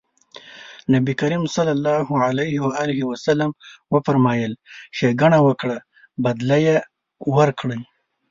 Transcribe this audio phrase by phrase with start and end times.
[0.93, 1.55] نبي کريم ص
[3.91, 4.53] وفرمایل
[4.97, 5.77] ښېګڼه وکړه
[6.25, 6.77] بدله يې
[7.37, 7.79] ورکړئ.